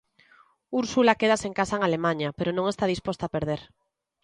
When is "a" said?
3.25-3.33